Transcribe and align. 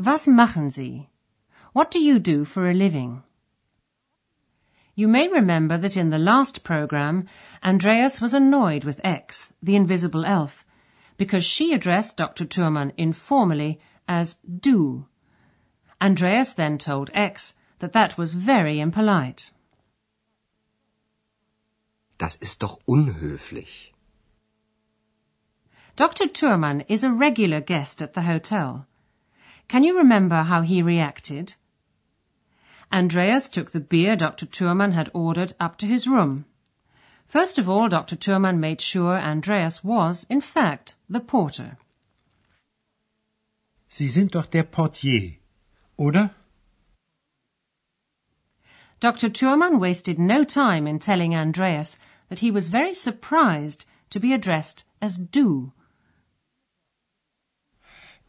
Was 0.00 0.26
machen 0.26 0.70
Sie? 0.70 1.08
What 1.72 1.90
do 1.90 1.98
you 1.98 2.18
do 2.18 2.44
for 2.44 2.68
a 2.68 2.74
living? 2.74 3.22
You 4.94 5.06
may 5.06 5.28
remember 5.28 5.78
that 5.78 5.96
in 5.96 6.10
the 6.10 6.18
last 6.18 6.64
program, 6.64 7.26
Andreas 7.62 8.20
was 8.20 8.34
annoyed 8.34 8.82
with 8.82 9.00
X, 9.04 9.52
the 9.62 9.76
invisible 9.76 10.24
elf, 10.24 10.64
because 11.16 11.44
she 11.44 11.72
addressed 11.72 12.16
Dr. 12.16 12.46
Thürmann 12.46 12.92
informally 12.96 13.80
as 14.08 14.34
du. 14.34 15.06
Andreas 16.00 16.52
then 16.54 16.78
told 16.78 17.10
X 17.14 17.54
that 17.78 17.92
that 17.92 18.18
was 18.18 18.34
very 18.34 18.80
impolite. 18.80 19.52
Das 22.18 22.34
ist 22.40 22.62
doch 22.62 22.80
unhöflich. 22.88 23.92
Dr. 25.94 26.26
Thürmann 26.26 26.84
is 26.88 27.04
a 27.04 27.12
regular 27.12 27.60
guest 27.60 28.02
at 28.02 28.14
the 28.14 28.22
hotel. 28.22 28.87
Can 29.68 29.84
you 29.84 29.98
remember 29.98 30.44
how 30.44 30.62
he 30.62 30.82
reacted? 30.82 31.54
Andreas 32.90 33.50
took 33.50 33.70
the 33.70 33.80
beer 33.80 34.16
Dr. 34.16 34.46
Thürmann 34.46 34.92
had 34.92 35.10
ordered 35.12 35.52
up 35.60 35.76
to 35.78 35.86
his 35.86 36.08
room. 36.08 36.46
First 37.26 37.58
of 37.58 37.68
all, 37.68 37.90
Dr. 37.90 38.16
Thürmann 38.16 38.58
made 38.58 38.80
sure 38.80 39.18
Andreas 39.18 39.84
was, 39.84 40.24
in 40.30 40.40
fact, 40.40 40.94
the 41.10 41.20
porter. 41.20 41.76
Sie 43.90 44.08
sind 44.08 44.32
doch 44.32 44.46
der 44.46 44.62
Portier, 44.62 45.36
oder? 45.98 46.30
Dr. 49.00 49.28
Thürmann 49.28 49.78
wasted 49.78 50.18
no 50.18 50.44
time 50.44 50.86
in 50.86 50.98
telling 50.98 51.34
Andreas 51.34 51.98
that 52.30 52.38
he 52.38 52.50
was 52.50 52.70
very 52.70 52.94
surprised 52.94 53.84
to 54.10 54.18
be 54.18 54.32
addressed 54.32 54.84
as 55.02 55.18
du. 55.18 55.72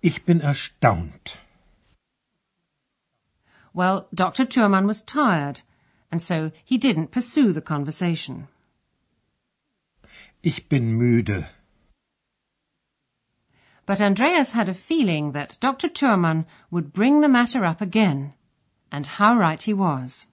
Ich 0.01 0.23
bin 0.23 0.39
erstaunt. 0.41 1.37
Well, 3.73 4.07
Dr. 4.13 4.45
Thürmann 4.45 4.87
was 4.87 5.03
tired, 5.03 5.61
and 6.09 6.21
so 6.21 6.51
he 6.63 6.77
didn't 6.77 7.11
pursue 7.11 7.51
the 7.51 7.61
conversation. 7.61 8.47
Ich 10.41 10.69
bin 10.69 10.97
müde. 10.97 11.49
But 13.85 13.99
Andreas 13.99 14.51
had 14.51 14.69
a 14.69 14.73
feeling 14.73 15.33
that 15.33 15.57
Dr. 15.59 15.89
Thürmann 15.89 16.45
would 16.71 16.93
bring 16.93 17.19
the 17.19 17.27
matter 17.27 17.65
up 17.65 17.81
again, 17.81 18.33
and 18.91 19.05
how 19.05 19.35
right 19.35 19.61
he 19.61 19.73
was. 19.73 20.27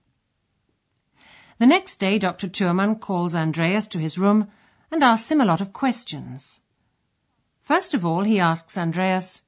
The 1.59 1.67
next 1.67 1.97
day, 1.97 2.21
Dr. 2.21 2.49
Thürmann 2.49 3.01
calls 3.01 3.35
Andreas 3.35 3.89
to 3.89 3.99
his 3.99 4.17
room 4.17 4.49
and 4.93 5.03
asks 5.03 5.31
him 5.31 5.41
a 5.41 5.45
lot 5.45 5.61
of 5.61 5.73
questions. 5.73 6.61
First 7.63 7.95
of 7.95 8.07
all, 8.07 8.23
he 8.23 8.39
asks 8.39 8.79
Andreas, 8.79 9.43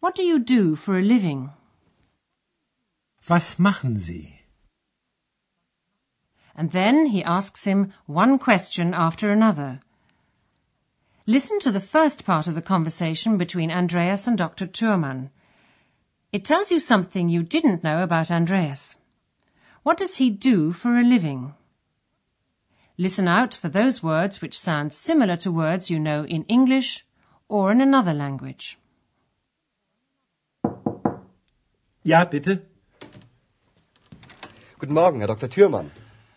What 0.00 0.14
do 0.14 0.22
you 0.22 0.38
do 0.38 0.76
for 0.76 0.98
a 0.98 1.02
living? 1.02 1.50
Was 3.28 3.58
machen 3.58 3.98
Sie? 3.98 4.40
And 6.54 6.70
then 6.70 7.06
he 7.06 7.24
asks 7.24 7.64
him 7.64 7.92
one 8.06 8.38
question 8.38 8.94
after 8.94 9.30
another. 9.30 9.80
Listen 11.26 11.58
to 11.60 11.72
the 11.72 11.80
first 11.80 12.24
part 12.24 12.46
of 12.46 12.54
the 12.54 12.62
conversation 12.62 13.36
between 13.36 13.70
Andreas 13.70 14.26
and 14.26 14.38
Dr. 14.38 14.66
Thürmann. 14.66 15.30
It 16.32 16.44
tells 16.44 16.70
you 16.70 16.78
something 16.78 17.28
you 17.28 17.42
didn't 17.42 17.82
know 17.82 18.02
about 18.02 18.30
Andreas. 18.30 18.96
What 19.82 19.98
does 19.98 20.16
he 20.16 20.30
do 20.30 20.72
for 20.72 20.96
a 20.96 21.02
living? 21.02 21.54
Listen 22.96 23.28
out 23.28 23.54
for 23.54 23.68
those 23.68 24.02
words 24.02 24.40
which 24.40 24.58
sound 24.58 24.92
similar 24.92 25.36
to 25.38 25.52
words 25.52 25.90
you 25.90 25.98
know 25.98 26.24
in 26.24 26.44
English 26.44 27.04
or 27.48 27.70
in 27.70 27.80
another 27.80 28.14
language. 28.14 28.78
Ja, 32.10 32.24
bitte. 32.24 32.52
Guten 34.78 34.92
Morgen, 34.92 35.18
Herr 35.18 35.26
Dr. 35.26 35.48
Thürmann. 35.50 35.90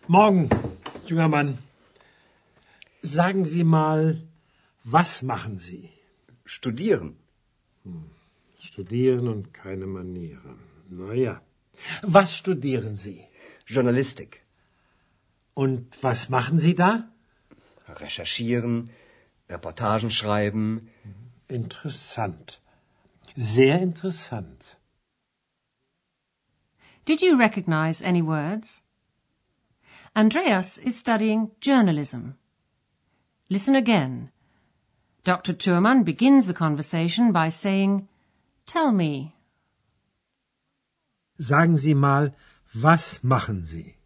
Morgen, 0.08 0.48
junger 1.06 1.28
Mann. 1.28 1.58
Sagen 3.02 3.44
Sie 3.44 3.62
mal, 3.62 4.20
was 4.82 5.22
machen 5.22 5.60
Sie? 5.60 5.90
Studieren. 6.44 7.10
Studieren 8.60 9.28
und 9.28 9.54
keine 9.54 9.86
Manieren. 9.86 10.58
Na 10.88 11.12
ja. 11.14 11.40
Was 12.02 12.36
studieren 12.36 12.96
Sie? 12.96 13.18
Journalistik. 13.64 14.42
Und 15.54 16.02
was 16.02 16.28
machen 16.30 16.58
Sie 16.58 16.74
da? 16.74 16.90
Recherchieren, 17.86 18.90
Reportagen 19.48 20.10
schreiben. 20.10 20.90
Interessant. 21.46 22.60
Sehr 23.36 23.80
interessant. 23.80 24.79
Did 27.10 27.22
you 27.22 27.36
recognize 27.36 28.02
any 28.02 28.22
words? 28.22 28.84
Andreas 30.14 30.78
is 30.78 30.96
studying 30.96 31.50
journalism. 31.60 32.36
Listen 33.48 33.74
again. 33.74 34.30
Dr. 35.24 35.52
Thürmann 35.52 36.04
begins 36.04 36.46
the 36.46 36.54
conversation 36.54 37.32
by 37.32 37.48
saying, 37.48 38.06
Tell 38.64 38.92
me. 38.92 39.34
Sagen 41.40 41.76
Sie 41.76 41.94
mal, 41.94 42.30
was 42.76 43.18
machen 43.24 43.64
Sie? 43.64 43.96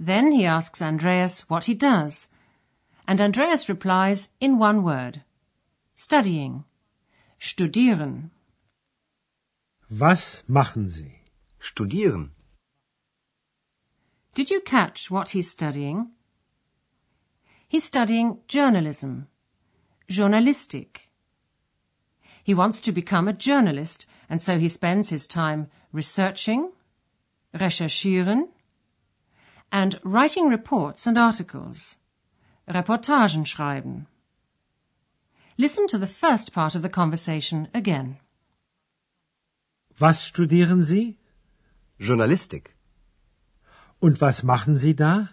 Then 0.00 0.32
he 0.32 0.44
asks 0.44 0.82
Andreas 0.82 1.48
what 1.48 1.66
he 1.66 1.74
does, 1.74 2.28
and 3.06 3.20
Andreas 3.20 3.68
replies 3.68 4.30
in 4.40 4.58
one 4.58 4.82
word. 4.82 5.22
Studying. 5.94 6.64
Studieren. 7.38 8.30
Was 9.98 10.42
machen 10.48 10.88
Sie? 10.88 11.20
Studieren. 11.60 12.30
Did 14.34 14.48
you 14.50 14.62
catch 14.62 15.10
what 15.10 15.30
he's 15.30 15.50
studying? 15.50 16.12
He's 17.68 17.84
studying 17.84 18.38
journalism. 18.48 19.28
Journalistik. 20.08 21.10
He 22.42 22.54
wants 22.54 22.80
to 22.80 22.90
become 22.92 23.28
a 23.28 23.34
journalist, 23.34 24.06
and 24.30 24.40
so 24.40 24.58
he 24.58 24.68
spends 24.70 25.10
his 25.10 25.26
time 25.26 25.68
researching, 25.92 26.72
recherchieren, 27.54 28.48
and 29.70 30.00
writing 30.04 30.48
reports 30.48 31.06
and 31.06 31.18
articles. 31.18 31.98
Reportagen 32.66 33.44
schreiben. 33.44 34.06
Listen 35.58 35.86
to 35.88 35.98
the 35.98 36.06
first 36.06 36.54
part 36.54 36.74
of 36.74 36.80
the 36.80 36.88
conversation 36.88 37.68
again. 37.74 38.18
Was 40.04 40.24
studieren 40.26 40.82
Sie? 40.82 41.16
Journalistik. 41.98 42.74
Und 44.00 44.20
was 44.20 44.42
machen 44.42 44.76
Sie 44.76 44.96
da? 44.96 45.28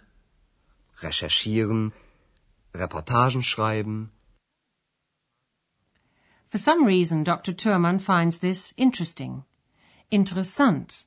Recherchieren, 1.02 1.92
Reportagen 2.72 3.42
schreiben. 3.42 4.12
For 6.50 6.58
some 6.58 6.86
reason, 6.86 7.24
Dr. 7.24 7.52
Thurman 7.56 7.98
finds 7.98 8.38
this 8.38 8.72
interesting. 8.76 9.44
Interessant. 10.08 11.04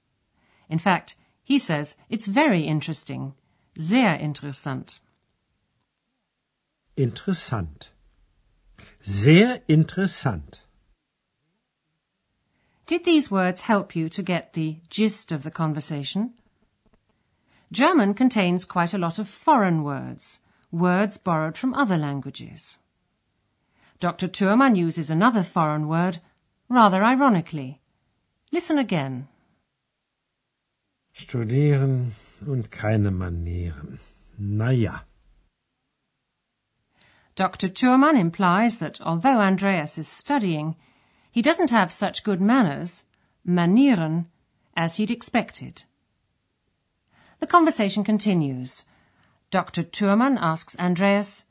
In 0.67 0.79
fact, 0.79 1.15
he 1.43 1.57
says 1.57 1.97
it's 2.09 2.27
very 2.27 2.63
interesting. 2.67 3.33
Sehr 3.77 4.19
interessant. 4.19 4.99
Interessant. 6.97 7.91
Sehr 9.01 9.61
interessant. 9.67 10.62
Did 12.85 13.05
these 13.05 13.31
words 13.31 13.61
help 13.61 13.95
you 13.95 14.09
to 14.09 14.21
get 14.21 14.53
the 14.53 14.77
gist 14.89 15.31
of 15.31 15.43
the 15.43 15.51
conversation? 15.51 16.33
German 17.71 18.13
contains 18.13 18.65
quite 18.65 18.93
a 18.93 18.97
lot 18.97 19.19
of 19.19 19.27
foreign 19.27 19.83
words, 19.83 20.41
words 20.71 21.17
borrowed 21.17 21.57
from 21.57 21.73
other 21.73 21.97
languages. 21.97 22.77
Dr. 23.99 24.27
Thürmann 24.27 24.75
uses 24.75 25.09
another 25.09 25.43
foreign 25.43 25.87
word, 25.87 26.19
rather 26.67 27.03
ironically. 27.03 27.79
Listen 28.51 28.77
again. 28.77 29.27
Studieren 31.15 32.11
und 32.45 32.69
keine 32.69 33.11
Manieren. 33.11 33.99
Na 34.37 34.71
ja. 34.71 34.99
Dr. 37.35 37.69
Thürmann 37.69 38.17
implies 38.17 38.79
that 38.79 38.99
although 39.01 39.39
Andreas 39.39 39.97
is 39.97 40.07
studying, 40.07 40.75
he 41.33 41.41
doesn't 41.41 41.71
have 41.71 41.91
such 41.91 42.23
good 42.23 42.39
manners, 42.39 43.05
manieren, 43.43 44.27
as 44.77 44.97
he'd 44.97 45.09
expected. 45.09 45.81
The 47.39 47.47
conversation 47.47 48.03
continues. 48.03 48.85
Dr. 49.49 49.81
Thürmann 49.83 50.37
asks 50.39 50.77
Andreas, 50.77 51.45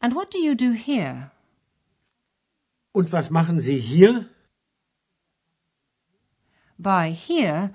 And 0.00 0.14
what 0.14 0.30
do 0.30 0.38
you 0.38 0.54
do 0.54 0.72
here? 0.72 1.30
Und 2.94 3.12
was 3.12 3.28
machen 3.28 3.60
Sie 3.60 3.78
hier? 3.78 4.30
By 6.78 7.10
here, 7.10 7.74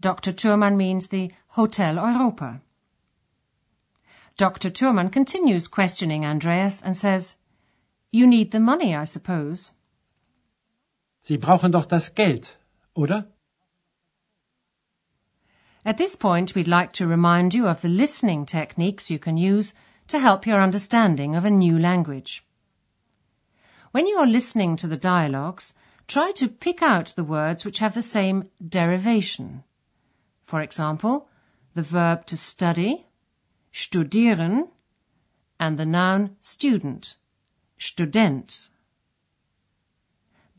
Dr. 0.00 0.34
Thürmann 0.34 0.76
means 0.76 1.08
the 1.08 1.32
Hotel 1.48 1.98
Europa. 1.98 2.60
Dr. 4.36 4.70
Thürmann 4.70 5.10
continues 5.10 5.68
questioning 5.68 6.26
Andreas 6.26 6.82
and 6.82 6.94
says, 6.94 7.38
You 8.12 8.26
need 8.26 8.50
the 8.50 8.60
money, 8.60 8.94
I 8.94 9.04
suppose. 9.04 9.72
Sie 11.20 11.36
brauchen 11.36 11.72
doch 11.72 11.86
das 11.86 12.14
Geld, 12.14 12.56
oder? 12.94 13.26
At 15.84 15.96
this 15.96 16.16
point, 16.16 16.54
we'd 16.54 16.68
like 16.68 16.92
to 16.94 17.06
remind 17.06 17.54
you 17.54 17.66
of 17.66 17.80
the 17.80 17.88
listening 17.88 18.46
techniques 18.46 19.10
you 19.10 19.18
can 19.18 19.36
use 19.36 19.74
to 20.08 20.18
help 20.18 20.46
your 20.46 20.60
understanding 20.60 21.34
of 21.34 21.44
a 21.44 21.50
new 21.50 21.78
language. 21.78 22.44
When 23.92 24.06
you 24.06 24.18
are 24.18 24.26
listening 24.26 24.76
to 24.76 24.86
the 24.86 24.96
dialogues, 24.96 25.74
try 26.06 26.32
to 26.32 26.48
pick 26.48 26.82
out 26.82 27.14
the 27.16 27.24
words 27.24 27.64
which 27.64 27.78
have 27.78 27.94
the 27.94 28.02
same 28.02 28.50
derivation. 28.66 29.64
For 30.44 30.60
example, 30.60 31.28
the 31.74 31.82
verb 31.82 32.26
to 32.26 32.36
study, 32.36 33.06
studieren, 33.72 34.68
and 35.60 35.78
the 35.78 35.86
noun 35.86 36.36
student, 36.40 37.16
student. 37.78 38.68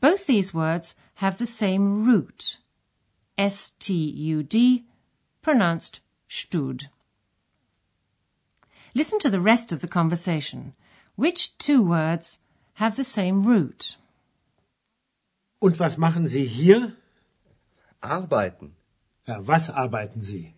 Both 0.00 0.26
these 0.26 0.54
words 0.54 0.96
have 1.14 1.38
the 1.38 1.46
same 1.46 2.04
root, 2.04 2.58
S-T-U-D, 3.36 4.84
pronounced 5.42 6.00
stud. 6.28 6.88
Listen 8.94 9.18
to 9.20 9.30
the 9.30 9.40
rest 9.40 9.72
of 9.72 9.80
the 9.80 9.88
conversation. 9.88 10.74
Which 11.16 11.56
two 11.58 11.82
words 11.82 12.40
have 12.74 12.96
the 12.96 13.04
same 13.04 13.42
root? 13.42 13.96
Und 15.60 15.78
was 15.78 15.98
machen 15.98 16.26
Sie 16.26 16.46
hier? 16.46 16.96
Arbeiten. 18.00 18.74
Ja, 19.26 19.46
was 19.46 19.68
arbeiten 19.68 20.22
Sie? 20.22 20.54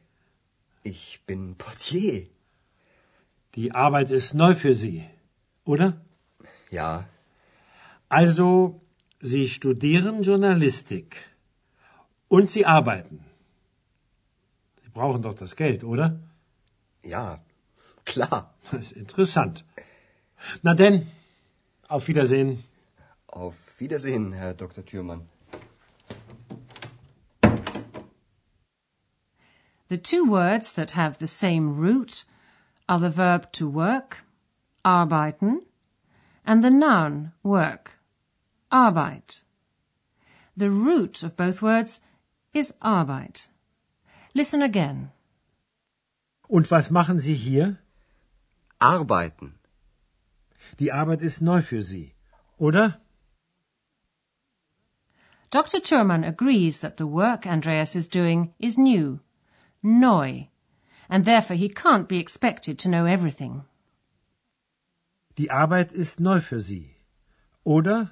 Ich 0.84 1.20
bin 1.26 1.56
Portier. 1.56 2.28
Die 3.54 3.72
Arbeit 3.72 4.10
ist 4.10 4.34
neu 4.34 4.54
für 4.54 4.74
Sie, 4.74 5.04
oder? 5.64 6.00
Ja, 6.70 7.06
Also, 8.12 8.82
Sie 9.24 9.48
studieren 9.48 10.24
Journalistik. 10.24 11.16
Und 12.28 12.50
Sie 12.50 12.66
arbeiten. 12.66 13.24
Sie 14.82 14.90
brauchen 14.90 15.22
doch 15.22 15.34
das 15.34 15.54
Geld, 15.54 15.84
oder? 15.84 16.19
ja, 17.04 17.38
klar. 18.04 18.54
Das 18.70 18.80
ist 18.82 18.92
interessant. 18.92 19.64
Na 20.62 20.74
denn, 20.74 21.06
auf 21.88 22.08
Wiedersehen. 22.08 22.64
Auf 23.26 23.54
Wiedersehen, 23.78 24.32
Herr 24.32 24.54
Dr. 24.54 24.84
Thürmann. 24.84 25.28
The 29.88 29.98
two 29.98 30.26
words 30.26 30.72
that 30.72 30.92
have 30.92 31.18
the 31.20 31.26
same 31.26 31.76
root 31.76 32.25
are 32.88 32.98
the 32.98 33.14
verb 33.14 33.52
to 33.52 33.68
work, 33.68 34.25
arbeiten, 34.84 35.60
and 36.44 36.64
the 36.64 36.70
noun 36.70 37.32
work, 37.42 37.98
Arbeit. 38.72 39.42
The 40.56 40.70
root 40.70 41.22
of 41.22 41.36
both 41.36 41.60
words 41.60 42.00
is 42.54 42.74
Arbeit. 42.80 43.48
Listen 44.34 44.62
again. 44.62 45.10
Und 46.48 46.70
was 46.70 46.90
machen 46.90 47.20
Sie 47.20 47.34
hier? 47.34 47.78
Arbeiten. 48.80 49.54
Die 50.78 50.90
Arbeit 50.90 51.22
ist 51.22 51.42
neu 51.42 51.62
für 51.62 51.82
Sie, 51.82 52.14
oder? 52.58 52.98
Dr. 55.50 55.80
Thürmann 55.80 56.25
agrees 56.25 56.80
that 56.80 56.96
the 56.96 57.06
work 57.06 57.46
Andreas 57.46 57.94
is 57.94 58.08
doing 58.08 58.54
is 58.58 58.78
new, 58.78 59.20
neu, 59.82 60.46
and 61.10 61.26
therefore 61.26 61.56
he 61.56 61.68
can't 61.68 62.08
be 62.08 62.18
expected 62.18 62.78
to 62.78 62.88
know 62.88 63.04
everything. 63.04 63.64
Die 65.36 65.50
Arbeit 65.50 65.92
ist 65.92 66.20
neu 66.20 66.40
für 66.40 66.60
Sie, 66.60 66.96
oder? 67.64 68.10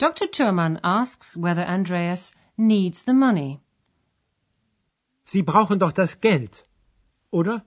Dr. 0.00 0.28
Thürmann 0.28 0.80
asks 0.82 1.36
whether 1.36 1.62
Andreas 1.62 2.32
needs 2.56 3.02
the 3.02 3.12
money. 3.12 3.60
Sie 5.26 5.42
brauchen 5.42 5.78
doch 5.78 5.92
das 5.92 6.14
Geld, 6.14 6.64
oder? 7.30 7.62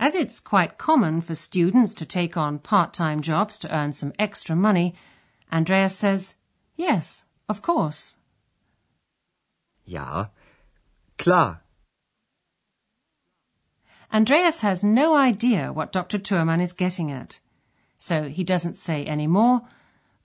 As 0.00 0.16
it's 0.16 0.40
quite 0.40 0.78
common 0.78 1.20
for 1.20 1.36
students 1.36 1.94
to 1.94 2.04
take 2.04 2.36
on 2.36 2.58
part-time 2.58 3.22
jobs 3.22 3.60
to 3.60 3.72
earn 3.72 3.92
some 3.92 4.12
extra 4.18 4.56
money, 4.56 4.96
Andreas 5.52 5.94
says, 5.94 6.34
yes, 6.74 7.26
of 7.48 7.62
course. 7.62 8.16
Ja, 9.84 10.30
klar. 11.18 11.62
Andreas 14.12 14.58
has 14.62 14.82
no 14.82 15.14
idea 15.14 15.72
what 15.72 15.92
Dr. 15.92 16.18
Thürmann 16.18 16.60
is 16.60 16.72
getting 16.72 17.12
at, 17.12 17.38
so 17.98 18.22
he 18.24 18.44
doesn't 18.44 18.76
say 18.76 19.04
any 19.04 19.26
more, 19.26 19.62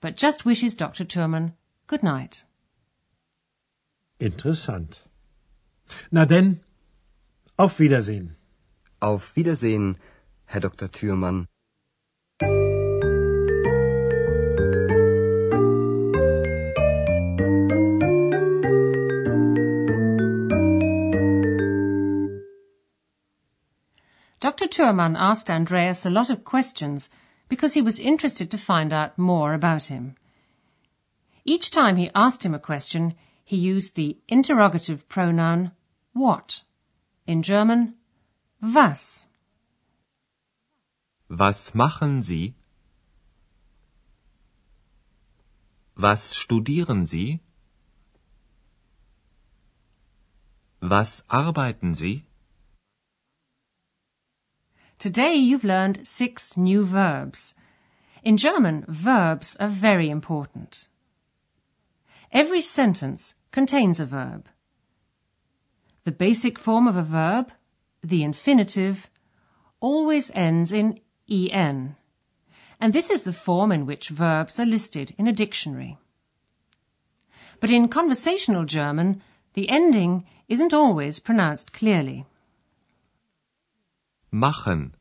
but 0.00 0.16
just 0.16 0.46
wishes 0.46 0.76
Dr. 0.76 1.04
Thürmann 1.04 1.52
good 1.86 2.02
night. 2.02 2.44
Interessant. 4.18 5.02
Na 6.10 6.24
denn, 6.24 6.60
auf 7.56 7.78
Wiedersehen. 7.78 8.36
Auf 9.00 9.36
Wiedersehen, 9.36 9.98
Herr 10.46 10.60
Dr. 10.60 10.88
Thürmann. 10.88 11.48
Dr. 24.40 24.68
Thürmann 24.68 25.16
asked 25.16 25.50
Andreas 25.50 26.04
a 26.04 26.10
lot 26.10 26.30
of 26.30 26.44
questions 26.44 27.10
because 27.54 27.74
he 27.74 27.82
was 27.88 28.00
interested 28.00 28.50
to 28.50 28.58
find 28.58 28.92
out 28.92 29.16
more 29.16 29.54
about 29.54 29.84
him. 29.84 30.16
Each 31.44 31.70
time 31.70 31.96
he 31.96 32.10
asked 32.12 32.44
him 32.44 32.54
a 32.54 32.66
question, 32.70 33.14
he 33.44 33.56
used 33.56 33.94
the 33.94 34.18
interrogative 34.26 35.08
pronoun 35.08 35.70
what. 36.12 36.62
In 37.28 37.44
German, 37.44 37.94
was. 38.60 39.28
Was 41.28 41.72
machen 41.76 42.22
Sie? 42.22 42.56
Was 45.96 46.34
studieren 46.34 47.06
Sie? 47.06 47.38
Was 50.82 51.22
arbeiten 51.28 51.94
Sie? 51.94 52.24
Today 54.98 55.34
you've 55.34 55.64
learned 55.64 56.06
six 56.06 56.56
new 56.56 56.84
verbs. 56.84 57.54
In 58.22 58.36
German, 58.36 58.84
verbs 58.88 59.56
are 59.60 59.68
very 59.68 60.08
important. 60.08 60.88
Every 62.32 62.62
sentence 62.62 63.34
contains 63.52 64.00
a 64.00 64.06
verb. 64.06 64.46
The 66.04 66.12
basic 66.12 66.58
form 66.58 66.86
of 66.86 66.96
a 66.96 67.02
verb, 67.02 67.52
the 68.02 68.22
infinitive, 68.22 69.10
always 69.80 70.30
ends 70.34 70.72
in 70.72 71.00
en, 71.28 71.96
and 72.80 72.92
this 72.92 73.10
is 73.10 73.22
the 73.22 73.32
form 73.32 73.72
in 73.72 73.86
which 73.86 74.08
verbs 74.08 74.58
are 74.58 74.66
listed 74.66 75.14
in 75.16 75.26
a 75.26 75.32
dictionary. 75.32 75.98
But 77.60 77.70
in 77.70 77.88
conversational 77.88 78.64
German, 78.64 79.22
the 79.54 79.68
ending 79.68 80.26
isn't 80.48 80.74
always 80.74 81.18
pronounced 81.18 81.72
clearly. 81.72 82.26
Machen. 84.34 84.96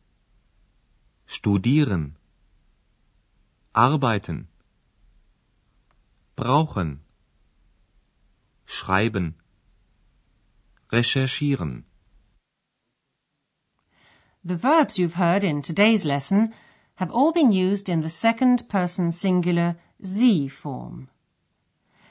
Studieren. 1.25 2.17
Arbeiten. 3.73 4.47
Brauchen. 6.35 6.99
Schreiben. 8.67 9.33
Recherchieren. 10.91 11.85
The 14.43 14.55
verbs 14.55 14.99
you've 14.99 15.15
heard 15.15 15.43
in 15.43 15.63
today's 15.63 16.05
lesson 16.05 16.53
have 16.97 17.09
all 17.09 17.31
been 17.31 17.51
used 17.51 17.89
in 17.89 18.01
the 18.01 18.09
second 18.09 18.69
person 18.69 19.09
singular 19.09 19.77
Sie 19.99 20.47
form. 20.47 21.09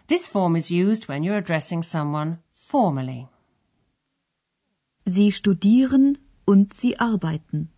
This 0.08 0.26
form 0.26 0.56
is 0.56 0.72
used 0.72 1.06
when 1.06 1.22
you're 1.22 1.38
addressing 1.38 1.84
someone 1.84 2.40
formally. 2.50 3.28
Sie 5.06 5.30
studieren 5.30 6.16
und 6.44 6.72
sie 6.72 6.98
arbeiten. 6.98 7.68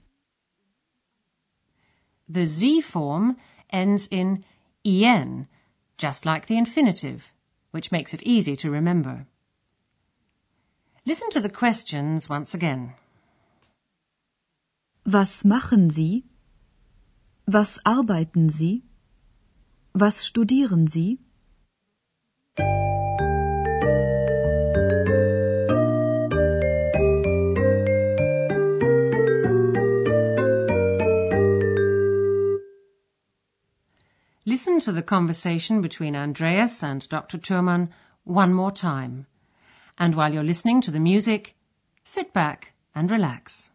The 2.28 2.46
Sie 2.46 2.80
form 2.80 3.36
ends 3.70 4.06
in 4.06 4.44
en, 4.84 5.46
just 5.98 6.24
like 6.24 6.46
the 6.46 6.56
infinitive, 6.56 7.32
which 7.70 7.92
makes 7.92 8.14
it 8.14 8.22
easy 8.22 8.56
to 8.56 8.70
remember. 8.70 9.26
Listen 11.06 11.28
to 11.30 11.40
the 11.40 11.50
questions 11.50 12.30
once 12.30 12.54
again. 12.54 12.94
Was 15.04 15.44
machen 15.44 15.90
Sie? 15.90 16.24
Was 17.46 17.78
arbeiten 17.84 18.48
Sie? 18.48 18.84
Was 19.92 20.24
studieren 20.24 20.88
Sie? 20.88 21.18
Listen 34.74 34.92
to 34.92 35.00
the 35.00 35.06
conversation 35.06 35.82
between 35.82 36.16
Andreas 36.16 36.82
and 36.82 37.08
Dr. 37.08 37.38
Thürmann 37.38 37.90
one 38.24 38.52
more 38.52 38.72
time. 38.72 39.28
And 39.96 40.16
while 40.16 40.34
you're 40.34 40.42
listening 40.42 40.80
to 40.80 40.90
the 40.90 40.98
music, 40.98 41.54
sit 42.02 42.32
back 42.32 42.72
and 42.92 43.08
relax. 43.08 43.70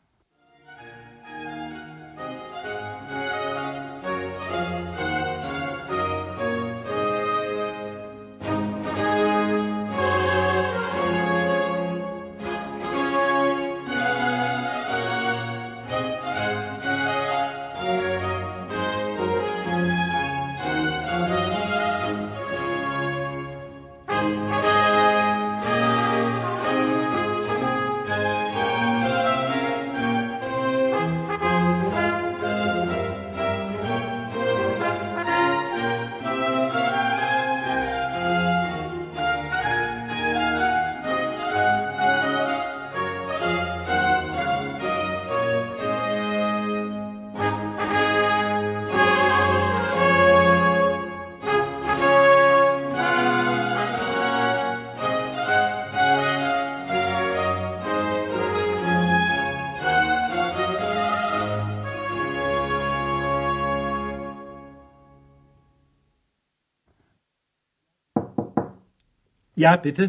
Ja, 69.59 69.75
bitte. 69.75 70.03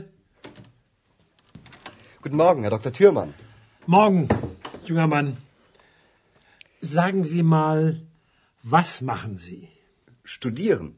Guten 2.22 2.36
Morgen, 2.36 2.62
Herr 2.62 2.70
Dr. 2.70 2.92
Thürmann. 2.92 3.34
Morgen, 3.84 4.28
junger 4.86 5.08
Mann. 5.08 5.38
Sagen 6.80 7.24
Sie 7.24 7.42
mal, 7.42 8.00
was 8.62 9.00
machen 9.00 9.38
Sie? 9.38 9.68
Studieren. 10.22 10.94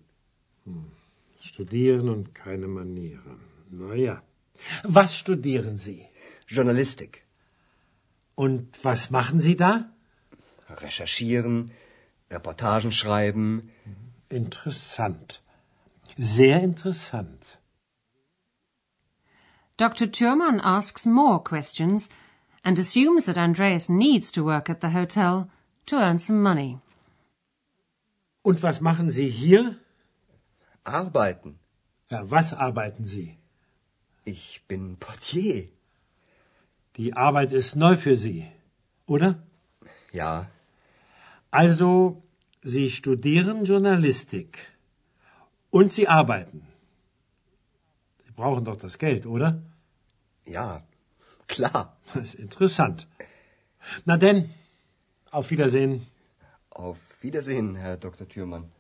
Studieren 1.41 2.11
und 2.11 2.35
keine 2.35 2.69
Manieren. 2.69 3.41
Na 3.71 3.95
ja. 3.95 4.23
Was 4.83 5.17
studieren 5.17 5.79
Sie? 5.79 6.05
Journalistik. 6.47 7.23
Und 8.35 8.85
was 8.85 9.09
machen 9.11 9.41
Sie 9.41 9.57
da? 9.57 9.73
Recherchieren, 10.69 11.71
Reportagen 12.31 12.93
schreiben. 12.93 13.71
Interessant. 14.29 15.43
Sehr 16.19 16.63
interessant. 16.63 17.62
Dr. 19.83 20.07
Thurman 20.07 20.61
asks 20.63 21.05
more 21.07 21.41
questions 21.53 22.09
and 22.65 22.79
assumes 22.79 23.25
that 23.25 23.37
Andreas 23.37 23.89
needs 23.89 24.31
to 24.33 24.45
work 24.45 24.71
at 24.71 24.81
the 24.81 24.91
hotel 24.91 25.49
to 25.87 25.97
earn 25.97 26.19
some 26.19 26.41
money. 26.41 26.79
Und 28.43 28.63
was 28.63 28.81
machen 28.81 29.11
Sie 29.11 29.29
hier? 29.29 29.77
Arbeiten. 30.85 31.59
Ja, 32.11 32.31
was 32.31 32.53
arbeiten 32.53 33.07
Sie? 33.07 33.39
Ich 34.25 34.63
bin 34.69 34.97
Portier. 34.99 35.69
Die 36.97 37.15
Arbeit 37.15 37.51
ist 37.53 37.75
neu 37.75 37.97
für 37.97 38.17
Sie, 38.17 38.47
oder? 39.07 39.43
Ja, 40.13 40.47
Also, 41.51 42.23
Sie 42.63 42.89
studieren 42.91 43.65
Journalistik. 43.65 44.59
Und 45.71 45.93
Sie 45.93 46.07
arbeiten. 46.07 46.63
Sie 48.25 48.33
brauchen 48.33 48.65
doch 48.65 48.77
das 48.77 48.97
Geld, 48.99 49.27
oder? 49.27 49.61
Ja, 50.47 50.83
klar. 51.49 51.97
Das 52.15 52.25
ist 52.25 52.35
interessant. 52.35 53.07
Na 54.05 54.17
denn, 54.17 54.51
auf 55.31 55.51
Wiedersehen. 55.51 56.07
Auf 56.71 56.99
Wiedersehen, 57.23 57.75
Herr 57.75 57.97
Dr. 57.97 58.27
Thürmann. 58.29 58.71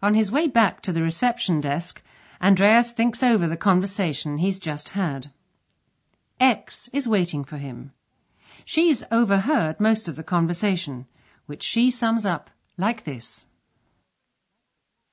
On 0.00 0.14
his 0.14 0.30
way 0.30 0.46
back 0.46 0.80
to 0.82 0.92
the 0.92 1.02
reception 1.02 1.60
desk, 1.60 2.02
Andreas 2.40 2.92
thinks 2.92 3.22
over 3.22 3.48
the 3.48 3.56
conversation 3.56 4.38
he's 4.38 4.60
just 4.60 4.90
had. 4.90 5.30
X 6.40 6.88
is 6.92 7.08
waiting 7.08 7.44
for 7.44 7.56
him. 7.56 7.92
She's 8.64 9.02
overheard 9.10 9.80
most 9.80 10.06
of 10.06 10.14
the 10.14 10.22
conversation, 10.22 11.06
which 11.46 11.64
she 11.64 11.90
sums 11.90 12.24
up 12.24 12.50
like 12.76 13.04
this. 13.04 13.46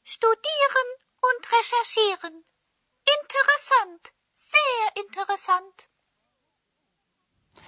Studieren 0.06 0.95
und 1.28 1.42
recherchieren. 1.58 2.44
Interessant. 3.18 4.12
Sehr 4.34 5.04
interessant. 5.04 5.88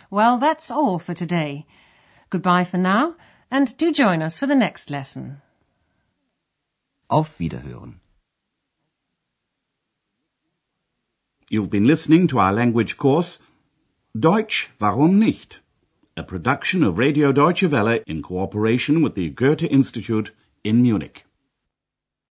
Well, 0.10 0.40
that's 0.40 0.72
all 0.72 1.00
for 1.00 1.14
today. 1.14 1.66
Goodbye 2.30 2.66
for 2.66 2.78
now, 2.78 3.16
and 3.50 3.78
do 3.78 3.92
join 3.92 4.22
us 4.22 4.38
for 4.38 4.48
the 4.48 4.56
next 4.56 4.90
lesson. 4.90 5.42
Auf 7.10 7.38
Wiederhören. 7.40 8.00
You've 11.50 11.70
been 11.70 11.86
listening 11.86 12.28
to 12.28 12.40
our 12.40 12.52
language 12.52 12.98
course 12.98 13.40
Deutsch, 14.20 14.70
warum 14.80 15.20
nicht? 15.20 15.62
A 16.18 16.24
production 16.24 16.84
of 16.84 16.98
Radio 16.98 17.32
Deutsche 17.32 17.70
Welle 17.72 18.02
in 18.08 18.24
cooperation 18.24 19.04
with 19.04 19.14
the 19.14 19.30
Goethe 19.30 19.64
Institute 19.64 20.32
in 20.64 20.82
Munich. 20.82 21.27